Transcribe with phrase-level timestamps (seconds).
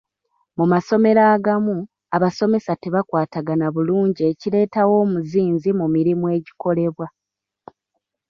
[0.57, 1.77] Mu masomero agamu,
[2.15, 7.07] abasomesa tebakwatagana bulungi ekireetawo omuzinzi mu mirimu egikolebwa.